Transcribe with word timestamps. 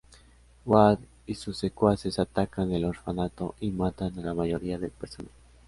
Wade 0.65 1.03
y 1.27 1.35
sus 1.35 1.59
secuaces 1.59 2.17
atacan 2.17 2.71
el 2.71 2.85
orfanato 2.85 3.53
y 3.59 3.69
matan 3.69 4.17
a 4.17 4.23
la 4.23 4.33
mayoría 4.33 4.79
del 4.79 4.89
personal. 4.89 5.29